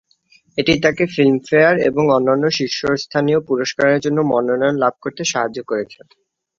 [0.57, 5.99] এটি তাঁকে ফিল্মফেয়ার এবং অন্যান্য শীর্ষস্থানীয় পুরস্কারের জন্য মনোনয়ন লাভ করতে সাহায্য করেছে।